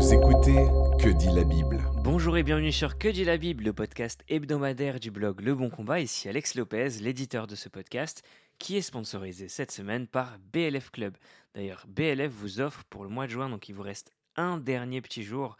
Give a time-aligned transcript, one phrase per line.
[0.00, 0.66] Vous écoutez
[0.98, 4.98] Que dit la Bible Bonjour et bienvenue sur Que dit la Bible, le podcast hebdomadaire
[4.98, 6.00] du blog Le Bon Combat.
[6.00, 8.22] Ici Alex Lopez, l'éditeur de ce podcast,
[8.58, 11.18] qui est sponsorisé cette semaine par BLF Club.
[11.54, 15.02] D'ailleurs, BLF vous offre pour le mois de juin, donc il vous reste un dernier
[15.02, 15.58] petit jour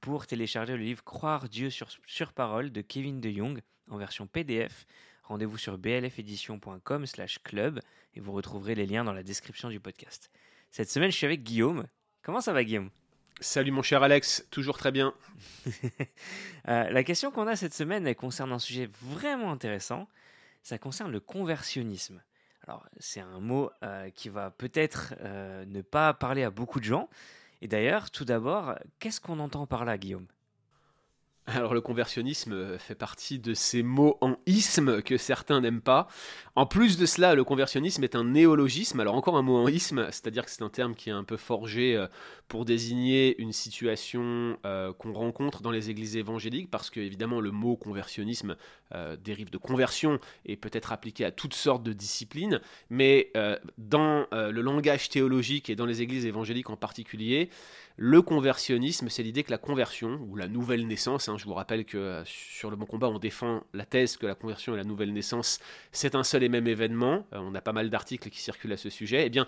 [0.00, 4.86] pour télécharger le livre Croire Dieu sur, parole de Kevin de Jong en version PDF.
[5.24, 7.78] Rendez-vous sur blfedition.com slash club
[8.14, 10.30] et vous retrouverez les liens dans la description du podcast.
[10.70, 11.84] Cette semaine, je suis avec Guillaume.
[12.22, 12.88] Comment ça va Guillaume?
[13.40, 15.14] Salut mon cher Alex, toujours très bien.
[16.68, 20.06] Euh, la question qu'on a cette semaine, concerne un sujet vraiment intéressant.
[20.62, 22.22] Ça concerne le conversionnisme.
[22.68, 26.84] Alors, c'est un mot euh, qui va peut-être euh, ne pas parler à beaucoup de
[26.84, 27.08] gens.
[27.62, 30.28] Et d'ailleurs, tout d'abord, qu'est-ce qu'on entend par là, Guillaume?
[31.46, 36.06] Alors le conversionnisme fait partie de ces mots en isme que certains n'aiment pas.
[36.54, 40.06] En plus de cela, le conversionnisme est un néologisme, alors encore un mot en isme,
[40.10, 42.06] c'est-à-dire que c'est un terme qui est un peu forgé euh,
[42.46, 47.50] pour désigner une situation euh, qu'on rencontre dans les églises évangéliques, parce que évidemment le
[47.50, 48.56] mot conversionnisme
[48.94, 53.32] euh, dérive de conversion et peut être appliqué à toutes sortes de disciplines, mais
[53.78, 57.50] dans le langage théologique et dans les églises évangéliques en particulier,
[57.96, 61.84] le conversionnisme, c'est l'idée que la conversion, ou la nouvelle naissance, hein, je vous rappelle
[61.84, 64.84] que euh, sur le bon combat, on défend la thèse que la conversion et la
[64.84, 65.60] nouvelle naissance,
[65.92, 68.76] c'est un seul et même événement, euh, on a pas mal d'articles qui circulent à
[68.76, 69.46] ce sujet, eh bien,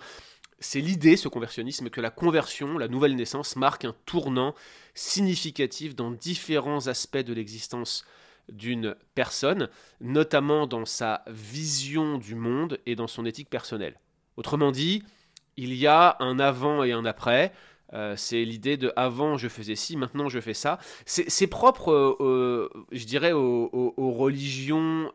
[0.59, 4.55] c'est l'idée, ce conversionnisme, que la conversion, la nouvelle naissance, marque un tournant
[4.93, 8.05] significatif dans différents aspects de l'existence
[8.49, 9.69] d'une personne,
[10.01, 13.99] notamment dans sa vision du monde et dans son éthique personnelle.
[14.37, 15.03] Autrement dit,
[15.57, 17.53] il y a un avant et un après,
[17.93, 20.79] euh, c'est l'idée de avant je faisais ci, maintenant je fais ça.
[21.05, 25.11] C'est propre, euh, je dirais, aux, religions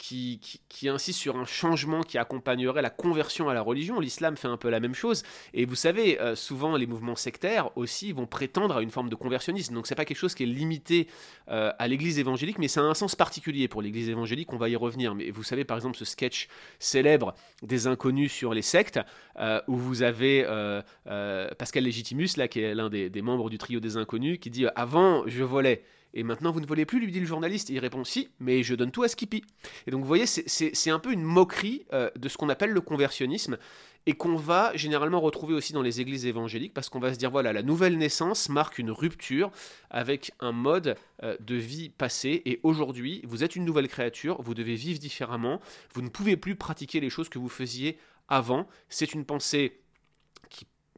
[0.00, 4.00] qui, insiste sur un changement qui accompagnerait la conversion à la religion.
[4.00, 5.22] L'islam fait un peu la même chose.
[5.52, 9.14] Et vous savez, euh, souvent les mouvements sectaires aussi vont prétendre à une forme de
[9.14, 9.74] conversionnisme.
[9.74, 11.06] Donc c'est pas quelque chose qui est limité
[11.50, 14.52] euh, à l'église évangélique, mais c'est un sens particulier pour l'église évangélique.
[14.54, 15.14] On va y revenir.
[15.14, 19.00] Mais vous savez, par exemple, ce sketch célèbre des inconnus sur les sectes,
[19.38, 20.46] euh, où vous avez
[21.58, 25.24] Pascal Légitimus, là, qui est l'un des membres du trio des inconnus, qui dit Avant,
[25.26, 25.82] je volais.
[26.14, 27.70] Et maintenant, vous ne volez plus, lui dit le journaliste.
[27.70, 29.44] Et il répond Si, mais je donne tout à Skippy.
[29.86, 32.80] Et donc, vous voyez, c'est un peu une moquerie euh, de ce qu'on appelle le
[32.80, 33.58] conversionnisme
[34.06, 37.30] et qu'on va généralement retrouver aussi dans les églises évangéliques parce qu'on va se dire
[37.30, 39.50] voilà, la nouvelle naissance marque une rupture
[39.90, 44.54] avec un mode euh, de vie passé et aujourd'hui, vous êtes une nouvelle créature, vous
[44.54, 45.60] devez vivre différemment,
[45.94, 47.98] vous ne pouvez plus pratiquer les choses que vous faisiez
[48.28, 48.66] avant.
[48.88, 49.79] C'est une pensée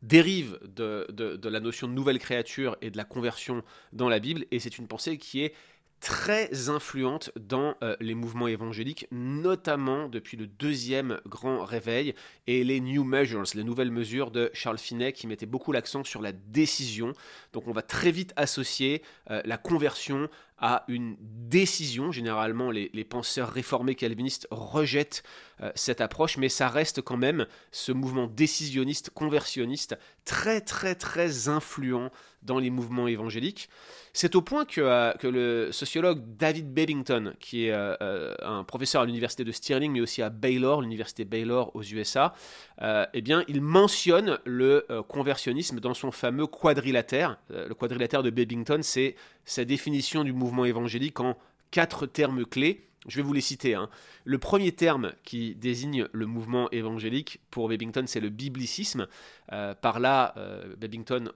[0.02, 4.58] dérive de, la notion de nouvelle créature et de la conversion dans la Bible, et
[4.58, 5.54] c'est une pensée qui est
[6.02, 12.16] très influente dans euh, les mouvements évangéliques, notamment depuis le deuxième grand réveil
[12.48, 16.20] et les New Measures, les nouvelles mesures de Charles Finney qui mettaient beaucoup l'accent sur
[16.20, 17.12] la décision.
[17.52, 22.10] Donc on va très vite associer euh, la conversion à une décision.
[22.10, 25.22] Généralement, les, penseurs réformés calvinistes rejettent
[25.60, 31.48] euh, cette approche, mais ça reste quand même ce mouvement décisionniste, conversionniste, très très très
[31.48, 32.10] influent
[32.42, 33.68] dans les mouvements évangéliques.
[34.14, 39.02] C'est au point que, euh, que, le sociologue David Babington, qui est euh, un professeur
[39.02, 42.34] à l'université de Stirling, mais aussi à Baylor, l'université Baylor aux USA,
[42.80, 47.38] eh il mentionne le conversionnisme dans son fameux quadrilatère.
[47.48, 49.14] le quadrilatère de Babington, c'est
[49.44, 51.36] sa définition du mouvement évangélique en
[51.70, 52.86] quatre termes clés.
[53.08, 53.74] Je vais vous les citer.
[53.74, 53.88] Hein.
[54.24, 59.08] Le premier terme qui désigne le mouvement évangélique pour Babington, c'est le biblicisme.
[59.52, 60.74] Euh, par là, euh,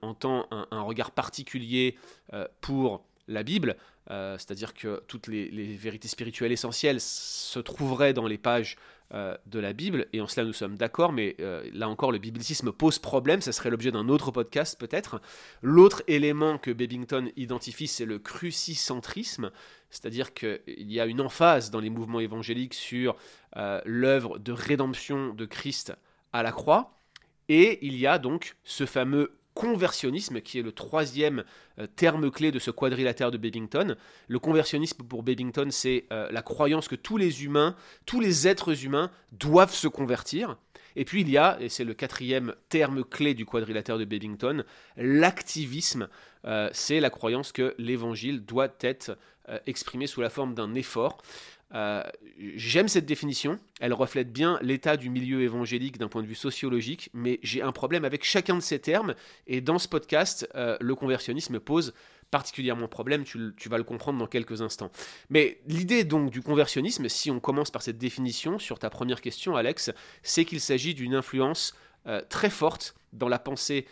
[0.02, 1.96] entend un, regard particulier
[2.32, 3.76] euh, pour la Bible,
[4.08, 8.76] c'est-à-dire que toutes les, vérités spirituelles essentielles se trouveraient dans les pages
[9.14, 12.18] euh, de la Bible, et en cela nous sommes d'accord, mais euh, là encore le
[12.18, 15.20] biblicisme pose problème, ça serait l'objet d'un autre podcast peut-être.
[15.62, 19.52] L'autre élément que Babington identifie, c'est le crucicentrisme,
[19.90, 23.14] c'est-à-dire qu'il y a une emphase dans les mouvements évangéliques sur
[23.56, 25.92] euh, l'œuvre de rédemption de Christ
[26.32, 26.98] à la croix,
[27.48, 31.42] et il y a donc ce fameux conversionnisme, qui est le troisième
[31.78, 33.96] euh, terme clé de ce quadrilatère de Babington.
[34.28, 37.74] Le conversionnisme pour Babington, c'est euh, la croyance que tous les humains,
[38.04, 40.58] tous les êtres humains doivent se convertir.
[40.94, 44.62] Et puis il y a, et c'est le quatrième terme clé du quadrilatère de Babington,
[44.98, 46.08] l'activisme.
[46.44, 49.18] Euh, c'est la croyance que l'évangile doit être
[49.64, 51.22] exprimé sous la forme d'un effort.
[51.74, 52.02] Euh,
[52.38, 57.10] j'aime cette définition, elle reflète bien l'état du milieu évangélique d'un point de vue sociologique,
[57.12, 59.14] mais j'ai un problème avec chacun de ces termes,
[59.46, 61.92] et dans ce podcast, euh, le conversionnisme pose
[62.30, 64.90] particulièrement problème, tu, vas le comprendre dans quelques instants.
[65.30, 69.54] Mais l'idée donc du conversionnisme, si on commence par cette définition sur ta première question
[69.54, 69.92] Alex,
[70.22, 71.74] c'est qu'il s'agit d'une influence
[72.06, 73.86] euh, très forte dans la pensée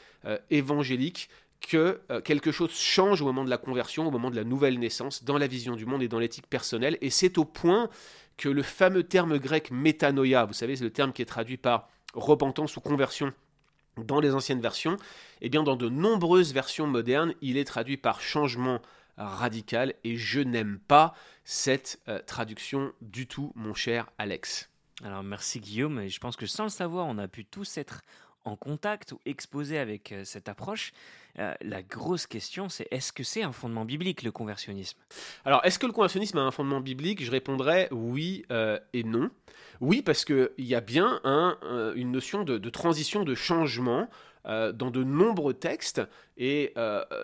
[0.50, 1.29] évangélique
[1.66, 4.78] que euh, quelque chose change au moment de la conversion, au moment de la nouvelle
[4.78, 6.99] naissance, dans la vision du monde et dans l'éthique personnelle.
[7.00, 7.88] Et c'est au point
[8.37, 11.88] que le fameux terme grec métanoïa, vous savez, c'est le terme qui est traduit par
[12.14, 13.32] repentance ou conversion
[13.96, 14.94] dans les anciennes versions,
[15.40, 18.81] et eh bien dans de nombreuses versions modernes, il est traduit par changement
[19.16, 21.14] radical, et je n'aime pas
[21.44, 24.69] cette euh, traduction du tout, mon cher Alex.
[25.05, 28.02] Alors merci Guillaume, et je pense que sans le savoir, on a pu tous être
[28.44, 30.93] en contact ou exposé avec euh, cette approche.
[31.38, 34.98] Euh, la grosse question, c'est est-ce que c'est un fondement biblique le conversionnisme?
[35.44, 37.25] Alors, est-ce que le conversionnisme a un fondement biblique?
[37.25, 39.31] Je répondrais oui euh, et non.
[39.81, 41.20] Oui, parce qu'il y a bien
[41.96, 44.08] une notion de, transition, de changement
[44.44, 46.02] dans de nombreux textes.
[46.37, 46.75] Et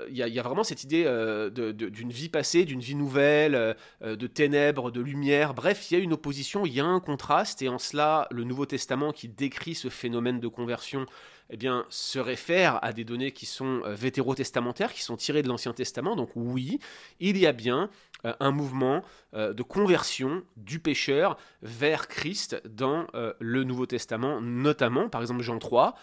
[0.09, 1.05] il y, a vraiment cette idée
[1.53, 5.55] d'une vie passée, d'une vie nouvelle, de ténèbres, de lumière.
[5.55, 7.63] Bref, il y a une opposition, il y a un contraste.
[7.63, 11.07] Et en cela, le Nouveau Testament qui décrit ce phénomène de conversion
[11.53, 15.49] eh bien, se réfère à des données qui sont euh, vétérotestamentaires, qui sont tirées de
[15.49, 16.15] l'Ancien Testament.
[16.15, 16.79] Donc oui,
[17.19, 17.91] il y a bien
[18.25, 19.03] euh, un mouvement
[19.35, 23.07] euh, de conversion du pécheur vers Christ dans
[23.39, 25.95] le Nouveau Testament, notamment, par exemple Jean 3,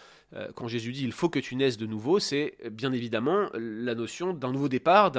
[0.54, 4.34] quand Jésus dit il faut que tu naisses de nouveau, c'est bien évidemment la notion
[4.34, 5.10] d'un nouveau départ,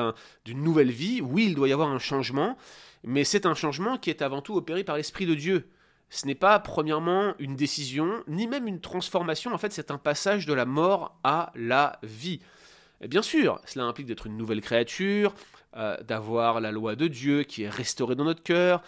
[0.45, 1.19] d'une nouvelle vie.
[1.21, 2.57] Oui, il doit y avoir un changement,
[3.03, 5.67] mais c'est un changement qui est avant tout opéré par l'Esprit de Dieu
[6.09, 10.45] ce n'est pas premièrement une décision, ni même une transformation, en fait c'est un passage
[10.45, 12.39] de la mort à la vie.
[13.07, 17.63] Bien sûr, cela implique d'être une nouvelle créature, euh, d'avoir la loi de Dieu qui
[17.63, 18.81] est restaurée dans notre cœur,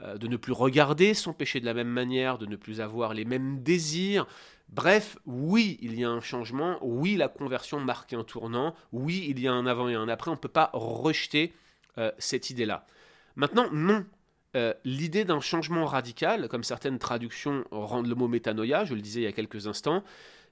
[0.00, 3.12] euh, de ne plus regarder son péché de la même manière, de ne plus avoir
[3.12, 4.26] les mêmes désirs.
[4.70, 9.38] Bref, oui, il y a un changement, oui, la conversion marque un tournant, oui, il
[9.38, 11.52] y a un avant et un après, on ne peut pas rejeter
[11.98, 12.86] euh, cette idée-là.
[13.36, 14.06] Maintenant, non,
[14.56, 19.20] euh, l'idée d'un changement radical, comme certaines traductions rendent le mot métanoïa, je le disais
[19.20, 20.02] il y a quelques instants,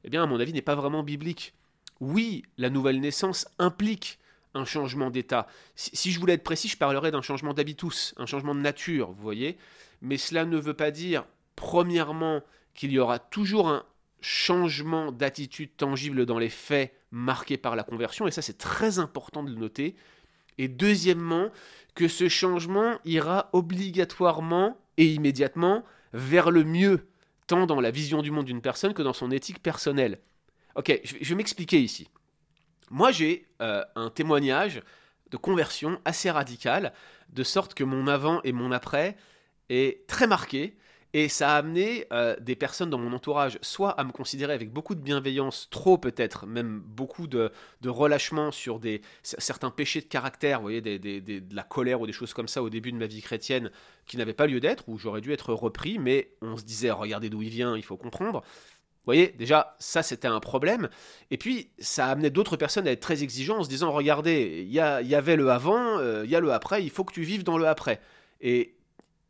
[0.05, 1.55] eh bien, à mon avis, n'est pas vraiment biblique.
[1.99, 4.19] Oui, la nouvelle naissance implique
[4.55, 5.47] un changement d'état.
[5.75, 9.23] Si, je voulais être précis, je parlerais d'un changement d'habitus, un changement de nature, vous
[9.23, 9.56] voyez.
[10.02, 11.25] Mais cela ne veut pas dire,
[11.56, 12.43] premièrement,
[12.75, 13.85] qu'il y aura toujours un
[14.20, 19.43] changement d'attitude tangible dans les faits marqués par la conversion, et ça c'est très important
[19.43, 19.97] de le noter.
[20.58, 21.50] Et deuxièmement,
[21.94, 27.08] que ce changement ira obligatoirement et immédiatement vers le mieux,
[27.46, 30.19] tant dans la vision du monde d'une personne que dans son éthique personnelle.
[30.76, 32.08] Ok, je vais m'expliquer ici.
[32.91, 34.83] Moi, j'ai euh, un témoignage
[35.31, 36.93] de conversion assez radical,
[37.33, 39.17] de sorte que mon avant et mon après
[39.69, 40.77] est très marqué,
[41.13, 44.73] et ça a amené euh, des personnes dans mon entourage soit à me considérer avec
[44.73, 47.53] beaucoup de bienveillance, trop peut-être, même beaucoup de,
[47.85, 52.33] relâchement sur des, certains péchés de caractère, vous voyez, de la colère ou des choses
[52.33, 53.71] comme ça au début de ma vie chrétienne
[54.07, 57.29] qui n'avaient pas lieu d'être, où j'aurais dû être repris, mais on se disait, regardez
[57.29, 58.43] d'où il vient, il faut comprendre.
[59.00, 60.91] Vous voyez, déjà, ça c'était un problème.
[61.31, 64.64] Et puis, ça a amené d'autres personnes à être très exigeants en se disant, regardez,
[64.67, 67.14] il y, y, avait le avant, euh, il y a le après, il faut que
[67.14, 68.00] tu vives dans le après.
[68.43, 68.76] Et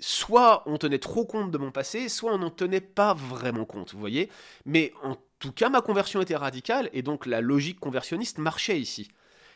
[0.01, 3.93] soit on tenait trop compte de mon passé, soit on n'en tenait pas vraiment compte,
[3.93, 4.29] vous voyez.
[4.65, 9.09] Mais en tout cas, ma conversion était radicale, et donc la logique conversionniste marchait ici.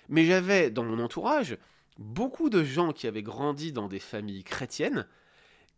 [0.09, 1.57] Mais j'avais dans mon entourage
[1.99, 5.07] beaucoup de gens qui avaient grandi dans des familles chrétiennes,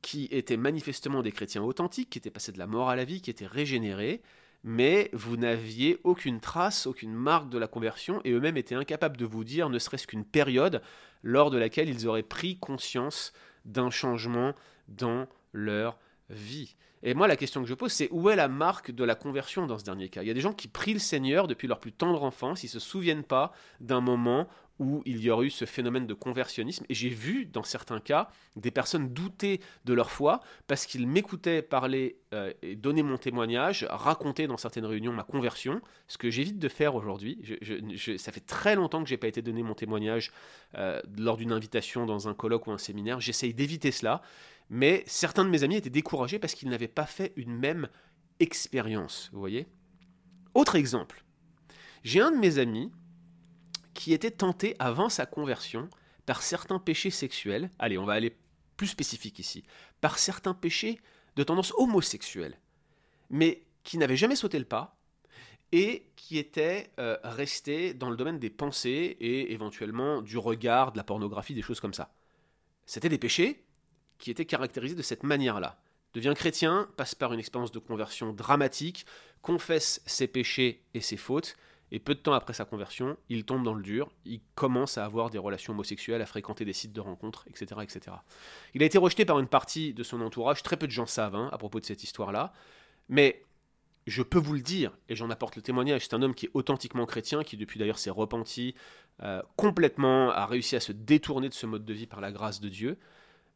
[0.03, 3.21] qui étaient manifestement des chrétiens authentiques, qui étaient passés de la mort à la vie,
[3.21, 4.23] qui étaient régénérés,
[4.65, 9.25] mais vous n'aviez aucune trace, aucune marque de la conversion, et eux-mêmes étaient incapables de
[9.25, 10.83] vous dire ne serait-ce qu'une période
[11.23, 13.33] lors de laquelle ils auraient pris conscience
[13.65, 14.55] d'un changement
[14.89, 15.99] dans leur
[16.31, 16.77] vie.
[17.03, 19.67] Et moi, la question que je pose, c'est où est la marque de la conversion
[19.67, 20.23] dans ce dernier cas?
[20.23, 22.67] Il y a des gens qui prient le Seigneur depuis leur plus tendre enfance, ils
[22.67, 26.85] ne se souviennent pas d'un moment où il y aurait eu ce phénomène de conversionnisme.
[26.89, 31.63] Et j'ai vu, dans certains cas, des personnes douter de leur foi parce qu'ils m'écoutaient
[31.63, 36.59] parler euh, et donner mon témoignage, raconter dans certaines réunions ma conversion, ce que j'évite
[36.59, 37.41] de faire aujourd'hui.
[38.19, 40.33] ça fait très longtemps que je n'ai pas été donné mon témoignage
[40.77, 43.21] euh, lors d'une invitation dans un colloque ou un séminaire.
[43.21, 44.23] J'essaye d'éviter cela.
[44.69, 47.89] Mais certains de mes amis étaient découragés parce qu'ils n'avaient pas fait une même
[48.41, 49.31] expérience.
[49.33, 49.67] Vous voyez
[50.55, 51.23] Autre exemple.
[52.03, 52.91] J'ai un de mes amis
[53.97, 55.89] qui était tenté avant sa conversion
[56.27, 58.37] par certains péchés sexuels, allez, on va aller
[58.77, 59.65] plus spécifique ici,
[60.01, 61.01] par certains péchés
[61.35, 62.59] de tendance homosexuelle,
[63.31, 64.99] mais qui n'avait jamais sauté le pas
[65.73, 70.99] et qui était euh, resté dans le domaine des pensées et éventuellement du regard, de
[70.99, 72.13] la pornographie, des choses comme ça.
[72.85, 73.65] C'était des péchés
[74.19, 75.81] qui étaient caractérisés de cette manière-là.
[76.13, 79.07] Devient chrétien, passe par une expérience de conversion dramatique,
[79.43, 81.57] confesse ses péchés et ses fautes,
[81.93, 85.05] et peu de temps après sa conversion, il tombe dans le dur, il commence à
[85.05, 87.81] avoir des relations homosexuelles, à fréquenter des sites de rencontres, etc.
[87.83, 88.17] etc.
[88.75, 91.37] Il a été rejeté par une partie de son entourage, très peu de gens savent
[91.37, 92.53] hein, à propos de cette histoire-là,
[93.09, 93.45] mais
[94.07, 96.51] je peux vous le dire, et j'en apporte le témoignage, c'est un homme qui est
[96.55, 98.75] authentiquement chrétien, qui depuis d'ailleurs s'est repenti
[99.23, 102.61] euh, complètement, a réussi à se détourner de ce mode de vie par la grâce
[102.61, 102.99] de Dieu.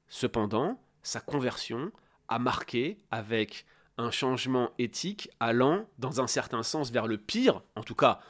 [0.08, 1.92] Cependant, sa conversion
[2.28, 3.64] a marqué avec
[4.00, 8.20] un changement éthique allant dans un certain sens vers le pire, en tout cas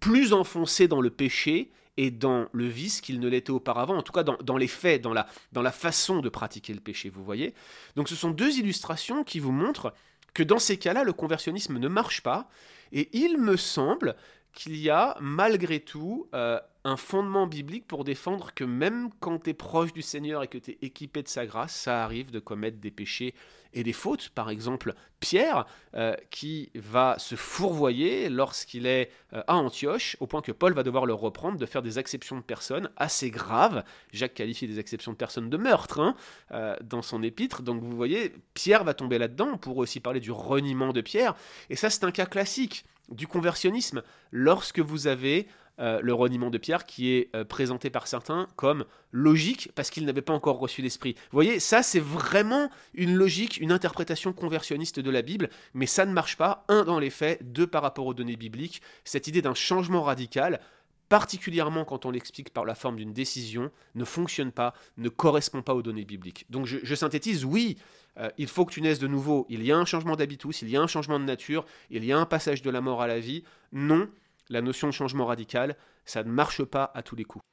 [0.00, 4.12] plus enfoncé dans le péché et dans le vice qu'il ne l'était auparavant, en tout
[4.12, 7.54] cas dans, les faits, dans la, dans la façon de pratiquer le péché, vous voyez.
[7.96, 9.94] Donc ce sont deux illustrations qui vous montrent
[10.34, 12.48] que dans ces cas-là, le conversionnisme ne marche pas,
[12.92, 14.16] et il me semble
[14.52, 19.50] qu'il y a malgré tout euh, un fondement biblique pour défendre que même quand tu
[19.50, 22.40] es proche du Seigneur et que tu es équipé de sa grâce, ça arrive de
[22.40, 23.34] commettre des péchés
[23.72, 24.28] et des fautes.
[24.30, 30.42] Par exemple, Pierre, euh, qui va se fourvoyer lorsqu'il est euh, à Antioche, au point
[30.42, 33.84] que Paul va devoir le reprendre de faire des exceptions de personnes assez graves.
[34.12, 37.62] Jacques qualifie des exceptions de personnes de meurtre hein, dans son épître.
[37.62, 39.50] Donc vous voyez, Pierre va tomber là-dedans.
[39.54, 41.34] On pourrait aussi parler du reniement de Pierre.
[41.70, 44.02] Et ça, c'est un cas classique du conversionnisme.
[44.30, 45.46] Lorsque vous avez
[45.78, 50.04] euh, le reniement de Pierre qui est euh, présenté par certains comme logique parce qu'il
[50.04, 51.14] n'avait pas encore reçu l'esprit.
[51.14, 56.04] Vous voyez, ça c'est vraiment une logique, une interprétation conversionniste de la Bible, mais ça
[56.04, 59.40] ne marche pas, un dans les faits, deux par rapport aux données bibliques, cette idée
[59.40, 60.60] d'un changement radical
[61.12, 65.74] particulièrement quand on l'explique par la forme d'une décision, ne fonctionne pas, ne correspond pas
[65.74, 66.46] aux données bibliques.
[66.48, 67.76] Donc je, synthétise, oui,
[68.18, 70.68] euh, il faut que tu naisses de nouveau, il y a un changement d'habitus, il
[70.68, 73.06] y a un changement de nature, il y a un passage de la mort à
[73.06, 73.44] la vie.
[73.72, 74.08] Non,
[74.48, 77.44] la notion de changement radical, ça ne marche pas à tous les coups.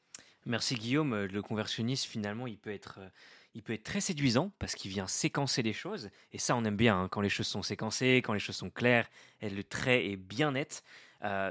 [0.46, 1.13] Merci Guillaume.
[1.13, 3.10] Euh, le conversionnisme, finalement, il peut être, euh,
[3.54, 6.10] il peut être très séduisant parce qu'il vient séquencer les choses.
[6.34, 8.70] Et ça, on aime bien hein, quand les choses sont séquencées, quand les choses sont
[8.70, 9.10] claires
[9.42, 10.84] et le trait est bien net.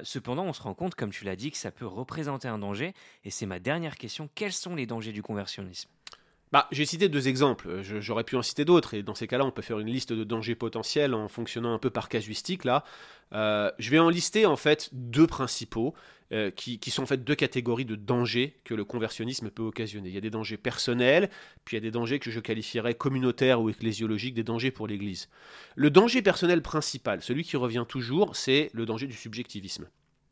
[0.03, 2.95] Cependant, on se rend compte, comme tu l'as dit, que ça peut représenter un danger.
[3.25, 4.31] Et c'est ma dernière question.
[4.35, 5.91] Quels sont les dangers du conversionnisme?
[6.53, 9.51] Bah, j'ai cité deux exemples, j'aurais pu en citer d'autres, et dans ces cas-là, on
[9.51, 12.85] peut faire une liste de dangers potentiels en fonctionnant un peu par casuistique, là.
[13.35, 15.95] Euh, je vais en lister, en fait, deux principaux,
[16.31, 20.11] euh, qui, qui, sont en fait deux catégories de dangers que le conversionnisme peut occasionner.
[20.11, 21.31] Il y a des dangers personnels,
[21.65, 24.87] puis il y a des dangers que je qualifierais communautaires ou ecclésiologiques, des dangers pour
[24.87, 25.31] l'Église.
[25.75, 29.89] Le danger personnel principal, celui qui revient toujours, c'est le danger du subjectivisme.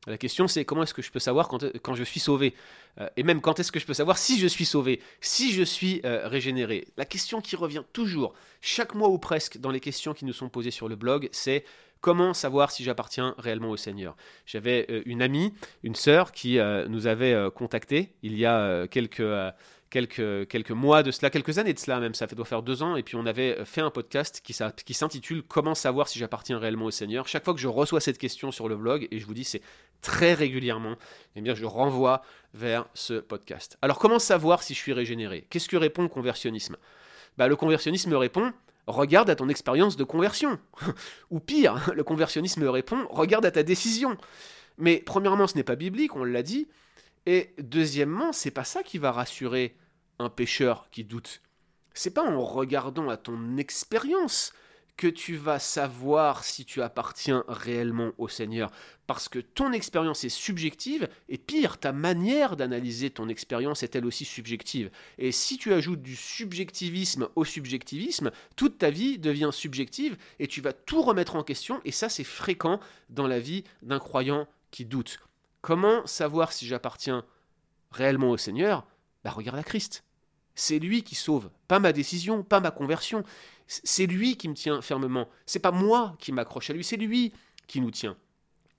[0.07, 2.55] La question c'est comment est-ce que je peux savoir quand, je suis sauvé?
[3.01, 5.63] Euh, Et même quand est-ce que je peux savoir si je suis sauvé, si je
[5.63, 6.87] suis euh, régénéré?
[6.97, 10.49] La question qui revient toujours, chaque mois ou presque, dans les questions qui nous sont
[10.49, 11.65] posées sur le blog, c'est
[12.01, 14.17] comment savoir si j'appartiens réellement au Seigneur?
[14.47, 16.59] J'avais euh, une amie, une sœur qui
[16.89, 19.23] nous avait contacté il y a quelques
[19.91, 22.97] quelques, quelques mois de cela, quelques années de cela même, ça doit faire deux ans,
[22.97, 26.87] et puis on avait fait un podcast qui, qui s'intitule Comment savoir si j'appartiens réellement
[26.87, 27.29] au Seigneur?
[27.29, 29.63] Chaque fois que je reçois cette question sur le blog, et je vous dis c'est
[30.03, 30.97] très régulièrement,
[31.35, 32.23] eh bien je renvoie
[32.55, 33.79] vers ce podcast.
[33.83, 35.47] Alors comment savoir si je suis régénéré?
[35.51, 36.77] Qu'est-ce que répond le conversionnisme?
[37.37, 38.53] Bah, Le conversionnisme répond
[38.87, 40.59] regarde à ton expérience de conversion.
[41.31, 44.17] Ou pire, le conversionnisme répond regarde à ta décision.
[44.79, 46.69] Mais premièrement, ce n'est pas biblique, on l'a dit.
[47.27, 49.77] Et deuxièmement, c'est pas ça qui va rassurer
[50.19, 51.43] un pêcheur qui doute.
[51.93, 54.53] C'est pas en regardant à ton expérience
[54.97, 58.71] que tu vas savoir si tu appartiens réellement au Seigneur.
[59.07, 64.07] Parce que ton expérience est subjective, et pire, ta manière d'analyser ton expérience est elle
[64.07, 64.91] aussi subjective.
[65.19, 70.61] Et si tu ajoutes du subjectivisme au subjectivisme, toute ta vie devient subjective, et tu
[70.63, 72.81] vas tout remettre en question, et ça c'est fréquent
[73.11, 75.21] dans la vie d'un croyant qui doute.
[75.67, 77.25] Comment savoir si j'appartiens
[77.91, 78.87] réellement au Seigneur?
[79.25, 80.05] Bah regarde à Christ.
[80.55, 83.25] C'est lui qui sauve, pas ma décision, pas ma conversion.
[83.67, 85.29] C'est lui qui me tient fermement.
[85.45, 87.33] C'est pas moi qui m'accroche à lui, c'est lui
[87.67, 88.17] qui nous tient.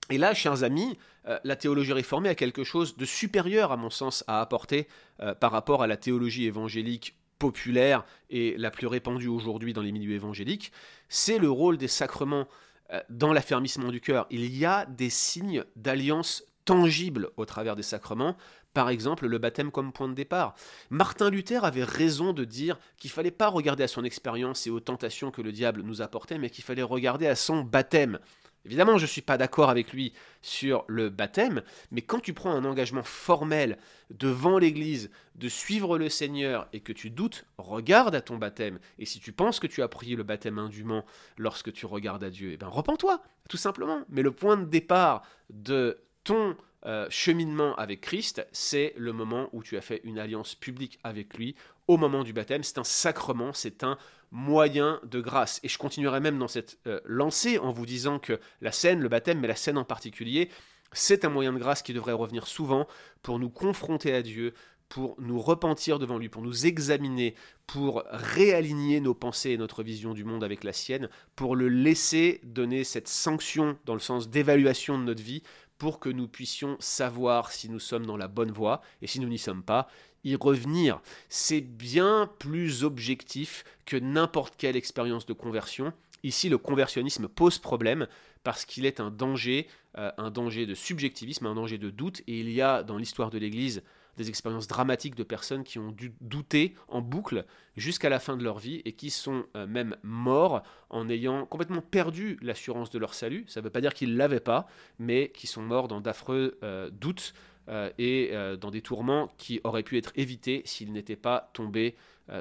[0.08, 3.90] Et là, chers amis, euh, la théologie réformée a quelque chose de supérieur, à mon
[3.90, 4.88] sens, à apporter
[5.20, 9.92] euh, par rapport à la théologie évangélique populaire et la plus répandue aujourd'hui dans les
[9.92, 10.72] milieux évangéliques.
[11.10, 12.48] C'est le rôle des sacrements
[12.94, 14.26] euh, dans l'affermissement du cœur.
[14.30, 18.36] Il y a des signes d'alliance tangible au travers des sacrements,
[18.74, 20.54] par exemple le baptême comme point de départ.
[20.90, 24.78] Martin Luther avait raison de dire qu'il fallait pas regarder à son expérience et aux
[24.78, 28.18] tentations que le diable nous apportait, mais qu'il fallait regarder à son baptême.
[28.66, 32.50] Évidemment, je ne suis pas d'accord avec lui sur le baptême, mais quand tu prends
[32.50, 33.78] un engagement formel
[34.10, 38.78] devant l'Église de suivre le Seigneur et que tu doutes, regarde à ton baptême.
[38.98, 41.06] Et si tu penses que tu as pris le baptême indûment
[41.38, 44.02] lorsque tu regardes à Dieu, eh ben repens-toi, tout simplement.
[44.10, 49.62] Mais le point de départ de ton euh, cheminement avec Christ, c'est le moment où
[49.62, 51.56] tu as fait une alliance publique avec lui
[51.86, 52.62] au moment du baptême.
[52.62, 53.96] C'est un sacrement, c'est un
[54.30, 55.58] moyen de grâce.
[55.62, 59.08] Et je continuerai même dans cette euh, lancée en vous disant que la scène, le
[59.08, 60.50] baptême, mais la scène en particulier,
[60.92, 62.86] c'est un moyen de grâce qui devrait revenir souvent
[63.22, 64.52] pour nous confronter à Dieu,
[64.90, 70.12] pour nous repentir devant lui, pour nous examiner, pour réaligner nos pensées et notre vision
[70.12, 74.98] du monde avec la sienne, pour le laisser donner cette sanction dans le sens d'évaluation
[74.98, 75.42] de notre vie,
[75.78, 79.28] pour que nous puissions savoir si nous sommes dans la bonne voie, et si nous
[79.28, 79.88] n'y sommes pas,
[80.24, 81.00] y revenir.
[81.28, 85.92] C'est bien plus objectif que n'importe quelle expérience de conversion.
[86.24, 88.08] Ici, le conversionnisme pose problème
[88.42, 92.40] parce qu'il est un danger, euh, un danger de subjectivisme, un danger de doute, et
[92.40, 93.82] il y a dans l'histoire de l'Église
[94.18, 97.46] des expériences dramatiques de personnes qui ont dû douter en boucle
[97.76, 101.80] jusqu'à la fin de leur vie et qui sont euh, même morts en ayant complètement
[101.80, 103.44] perdu l'assurance de leur salut.
[103.46, 104.66] Ça ne veut pas dire qu'ils ne l'avaient pas,
[104.98, 107.32] mais qui sont morts dans d'affreux euh, doutes
[107.68, 111.96] euh, et dans des tourments qui auraient pu être évités s'ils n'étaient pas tombés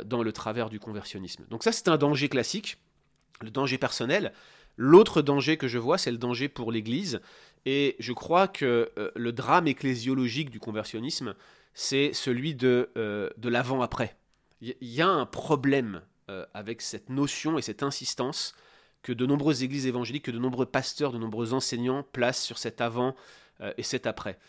[0.06, 1.46] dans le travers du conversionnisme.
[1.50, 2.78] Donc ça, c'est un danger classique,
[3.42, 4.34] le danger personnel.
[4.76, 7.22] L'autre danger que je vois, c'est le danger pour l'Église.
[7.66, 11.36] Et je crois que le drame ecclésiologique du conversionnisme,
[11.80, 14.18] c'est celui de, euh, de l'avant-après.
[14.62, 18.56] Il y, a un problème euh, avec cette notion et cette insistance
[19.04, 22.82] que de nombreuses églises évangéliques, que de nombreux pasteurs, de nombreux enseignants placent sur cet
[22.82, 23.16] avant
[23.62, 24.40] euh, et cet après.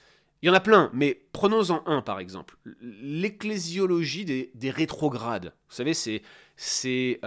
[0.42, 2.56] Il y en a plein, mais prenons-en un par exemple.
[2.80, 5.52] L'ecclésiologie des, rétrogrades.
[5.68, 6.22] Vous savez, c'est
[6.56, 7.20] ces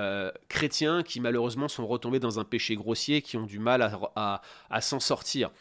[0.47, 3.81] chrétiens qui malheureusement sont retombés dans un péché grossier, qui ont du mal
[4.15, 5.51] à s'en sortir.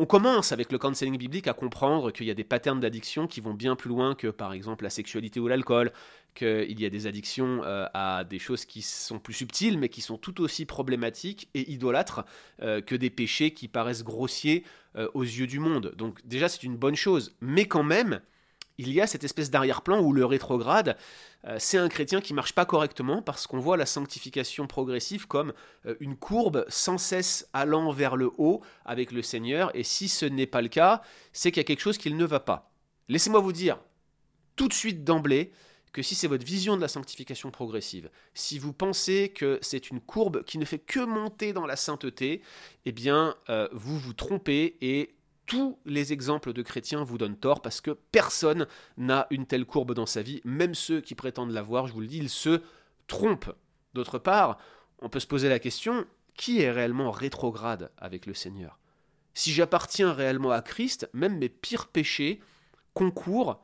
[0.00, 3.40] On commence avec le counseling biblique à comprendre qu'il y a des patterns d'addiction qui
[3.40, 5.92] vont bien plus loin que par exemple la sexualité ou l'alcool,
[6.34, 10.00] qu'il y a des addictions euh, à des choses qui sont plus subtiles mais qui
[10.00, 12.24] sont tout aussi problématiques et idolâtres
[12.62, 14.64] euh, que des péchés qui paraissent grossiers
[14.96, 15.94] euh, aux yeux du monde.
[15.96, 18.20] Donc déjà c'est une bonne chose, mais quand même,
[18.78, 20.96] il y a cette espèce d'arrière-plan où le rétrograde,
[21.58, 25.52] c'est un chrétien qui marche pas correctement parce qu'on voit la sanctification progressive comme
[25.98, 30.46] une courbe sans cesse allant vers le haut avec le Seigneur, et si ce n'est
[30.46, 32.70] pas le cas, c'est qu'il y a quelque chose qui ne va pas.
[33.08, 33.80] Laissez-moi vous dire
[34.54, 35.52] tout de suite d'emblée
[35.98, 40.00] que si c'est votre vision de la sanctification progressive, si vous pensez que c'est une
[40.00, 42.40] courbe qui ne fait que monter dans la sainteté,
[42.84, 47.62] eh bien, euh, vous vous trompez et tous les exemples de chrétiens vous donnent tort
[47.62, 51.88] parce que personne n'a une telle courbe dans sa vie, même ceux qui prétendent l'avoir,
[51.88, 52.62] je vous le dis, ils se
[53.08, 53.52] trompent.
[53.94, 54.58] D'autre part,
[55.00, 58.78] on peut se poser la question, qui est réellement rétrograde avec le Seigneur?
[59.34, 62.38] Si j'appartiens réellement à Christ, même mes pires péchés
[62.94, 63.60] concourent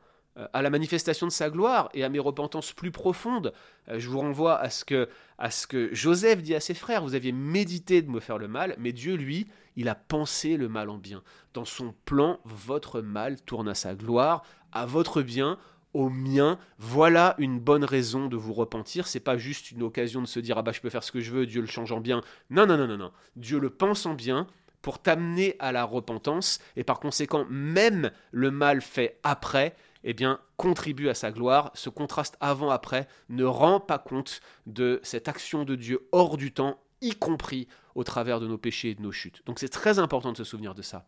[0.53, 3.53] à la manifestation de sa gloire et à mes repentances plus profondes.
[3.89, 7.03] Euh, je vous renvoie à ce, que, à ce que Joseph dit à ses frères,
[7.03, 10.67] vous aviez médité de me faire le mal, mais Dieu, lui, il a pensé le
[10.67, 11.23] mal en bien.
[11.53, 15.57] Dans son plan, votre mal tourne à sa gloire, à votre bien,
[15.93, 16.59] au mien.
[16.77, 19.07] Voilà une bonne raison de vous repentir.
[19.07, 21.21] C'est pas juste une occasion de se dire ah bah je peux faire ce que
[21.21, 22.21] je veux, Dieu le change en bien.
[22.49, 23.11] Non non non non non.
[23.37, 24.47] Dieu le pense en bien
[24.81, 30.39] pour t'amener à la repentance et par conséquent même le mal fait après eh bien,
[30.55, 31.71] contribue à sa gloire.
[31.73, 36.79] Ce contraste avant-après ne rend pas compte de cette action de Dieu hors du temps,
[37.01, 39.41] y compris au travers de nos péchés et de nos chutes.
[39.47, 41.07] Donc c'est très important de se souvenir de ça.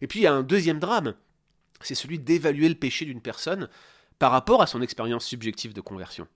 [0.00, 1.14] Et puis il y a un deuxième drame,
[1.80, 3.68] c'est celui d'évaluer le péché d'une personne
[4.18, 6.26] par rapport à son expérience subjective de conversion.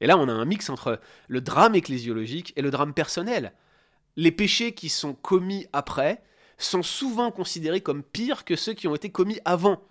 [0.00, 3.52] Et là, on a un mix entre le drame ecclésiologique et le drame personnel.
[4.16, 6.22] Les péchés qui sont commis après
[6.56, 9.82] sont souvent considérés comme pires que ceux qui ont été commis avant.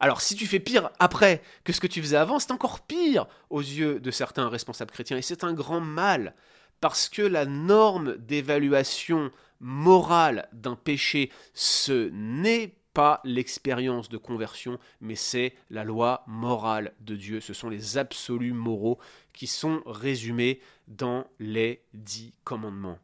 [0.00, 3.26] Alors si tu fais pire après que ce que tu faisais avant, c'est encore pire
[3.50, 5.16] aux yeux de certains responsables chrétiens.
[5.16, 6.34] Et c'est un grand mal,
[6.80, 9.30] parce que la norme d'évaluation
[9.60, 17.14] morale d'un péché, ce n'est pas l'expérience de conversion, mais c'est la loi morale de
[17.14, 17.40] Dieu.
[17.40, 18.98] Ce sont les absolus moraux
[19.34, 22.98] qui sont résumés dans les dix commandements.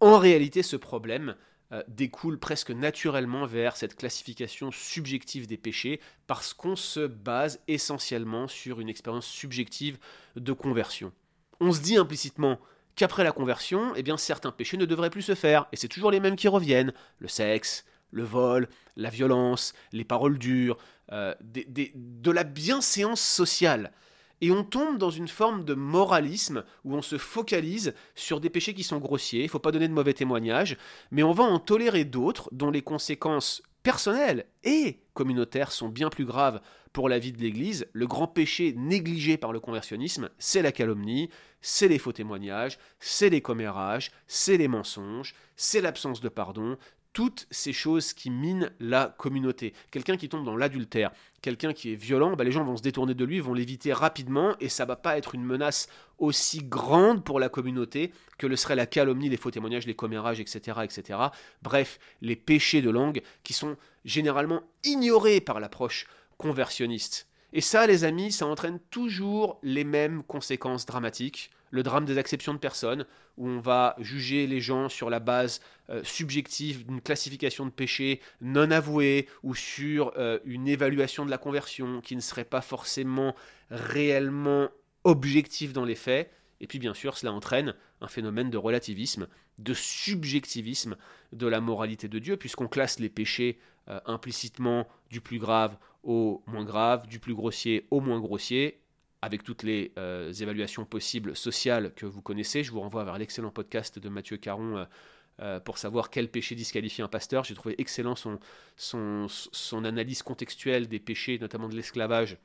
[0.00, 1.36] En réalité, ce problème,
[1.72, 8.48] euh, découle presque naturellement vers cette classification subjective des péchés parce qu'on se base essentiellement
[8.48, 9.98] sur une expérience subjective
[10.36, 11.12] de conversion.
[11.60, 12.60] On se dit implicitement
[12.96, 16.10] qu'après la conversion, eh bien certains péchés ne devraient plus se faire et c'est toujours
[16.10, 20.76] les mêmes qui reviennent le sexe, le vol, la violence, les paroles dures,
[21.12, 23.90] euh, de la bienséance sociale
[24.40, 28.74] et on tombe dans une forme de moralisme où on se focalise sur des péchés
[28.74, 30.76] qui sont grossiers, il ne faut pas donner de mauvais témoignages,
[31.10, 36.24] mais on va en tolérer d'autres dont les conséquences personnelles et communautaires sont bien plus
[36.24, 36.60] graves
[36.92, 37.86] pour la vie de l'Église.
[37.92, 41.28] Le grand péché négligé par le conversionnisme, c'est la calomnie,
[41.60, 46.78] c'est les faux témoignages, c'est les commérages, c'est les mensonges, c'est l'absence de pardon,
[47.14, 49.72] toutes ces choses qui minent la communauté.
[49.90, 53.14] Quelqu'un qui tombe dans l'adultère, quelqu'un qui est violent, bah, les gens vont se détourner
[53.14, 57.40] de lui, vont l'éviter rapidement, et ça va pas être une menace aussi grande pour
[57.40, 61.18] la communauté que le serait la calomnie, les faux témoignages, les commérages, etc., etc.
[61.62, 67.28] Bref, les péchés de langue qui sont généralement ignorés par l'approche conversionniste.
[67.52, 71.52] Et ça, les amis, ça entraîne toujours les mêmes conséquences dramatiques.
[71.74, 73.04] Le drame des acceptions de personnes,
[73.36, 75.60] où on va juger les gens sur la base
[75.90, 81.36] euh, subjective d'une classification de péché non avouée, ou sur euh, une évaluation de la
[81.36, 83.34] conversion qui ne serait pas forcément
[83.70, 84.68] réellement
[85.02, 86.30] objective dans les faits.
[86.60, 89.26] Et puis bien sûr, cela entraîne un phénomène de relativisme,
[89.58, 90.94] de subjectivisme
[91.32, 93.58] de la moralité de Dieu, puisqu'on classe les péchés
[93.88, 98.80] euh, implicitement du plus grave au moins grave, du plus grossier au moins grossier,
[99.24, 102.62] avec toutes les euh, évaluations possibles sociales que vous connaissez.
[102.62, 104.86] Je vous renvoie vers l'excellent podcast de Mathieu Caron
[105.40, 107.42] euh, pour savoir quel péché disqualifie un pasteur.
[107.42, 108.38] J'ai trouvé excellent son,
[108.76, 112.36] son, son, analyse contextuelle des péchés, notamment de l'esclavage,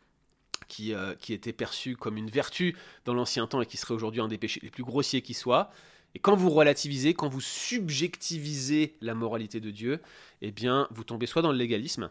[0.69, 4.27] qui, qui était perçu comme une vertu dans l'ancien temps et qui serait aujourd'hui un
[4.27, 5.71] des péchés les plus grossiers qui soit.
[6.15, 9.99] Et quand vous relativisez, quand vous subjectivisez la moralité de Dieu,
[10.41, 12.09] eh bien, vous tombez soit dans le légalisme,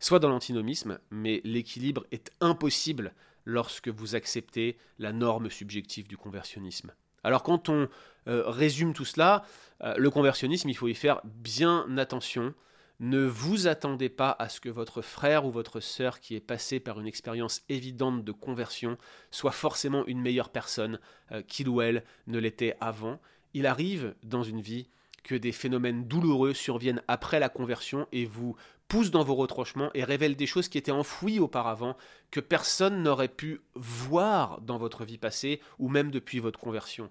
[0.00, 3.14] soit dans l'antinomisme, mais l'équilibre est impossible
[3.48, 6.92] lorsque vous acceptez la norme subjective du conversionnisme.
[7.24, 7.88] Alors quand on
[8.28, 9.44] euh, résume tout cela,
[9.82, 12.54] euh, le conversionnisme, il faut y faire bien attention.
[13.00, 16.78] Ne vous attendez pas à ce que votre frère ou votre sœur qui est passé
[16.78, 18.98] par une expérience évidente de conversion
[19.30, 21.00] soit forcément une meilleure personne
[21.32, 23.18] euh, qu'il ou elle ne l'était avant
[23.54, 24.88] il arrive dans une vie
[25.24, 28.56] que des phénomènes douloureux surviennent après la conversion et vous
[28.88, 31.96] poussent dans vos retranchements et révèlent des choses qui étaient enfouies auparavant,
[32.30, 37.10] que personne n'aurait pu voir dans votre vie passée ou même depuis votre conversion.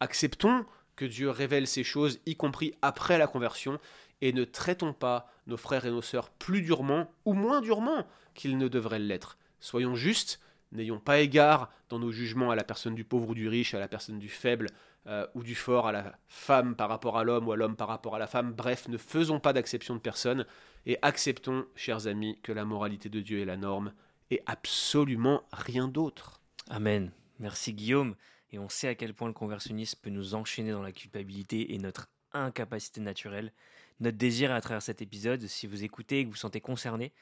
[0.00, 0.64] Acceptons
[0.96, 3.78] que Dieu révèle ces choses, y compris après la conversion,
[4.20, 8.58] et ne traitons pas nos frères et nos sœurs plus durement ou moins durement qu'ils
[8.58, 9.38] ne devraient l'être.
[9.60, 10.40] Soyons justes,
[10.72, 13.78] n'ayons pas égard dans nos jugements à la personne du pauvre ou du riche, à
[13.78, 14.68] la personne du faible,
[15.06, 17.88] euh, ou du fort à la femme par rapport à l'homme ou à l'homme par
[17.88, 18.52] rapport à la femme.
[18.52, 20.44] Bref, ne faisons pas d'acception de personne
[20.86, 23.92] et acceptons, chers amis, que la moralité de Dieu est la norme
[24.30, 26.40] et absolument rien d'autre.
[26.68, 27.10] Amen.
[27.38, 28.14] Merci Guillaume.
[28.50, 31.78] Et on sait à quel point le conversionnisme peut nous enchaîner dans la culpabilité et
[31.78, 33.52] notre incapacité naturelle.
[34.00, 37.12] Notre désir à travers cet épisode, si vous écoutez et que vous sentez concerné,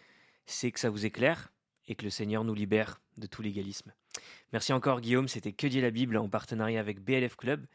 [0.46, 1.52] c'est que ça vous éclaire
[1.88, 3.92] et que le Seigneur nous libère de tout légalisme.
[4.53, 7.66] Merci encore Guillaume, c'était Que dit la Bible en partenariat avec BLF Club.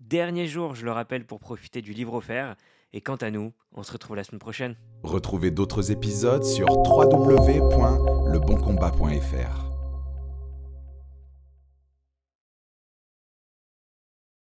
[0.00, 2.56] Dernier jour, je le rappelle, pour profiter du livre offert.
[2.92, 4.76] Et quant à nous, on se retrouve la semaine prochaine.
[5.02, 9.69] Retrouvez d'autres épisodes sur www.leboncombat.fr.